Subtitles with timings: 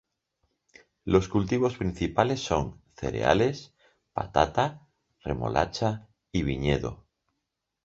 [1.05, 3.75] Los cultivos principales son: cereales,
[4.15, 4.87] patata,
[5.23, 7.05] remolacha y viñedo.